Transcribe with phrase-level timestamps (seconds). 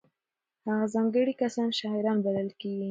[0.67, 2.79] هغه ځانګړي کسان شاعران بلل کېږي.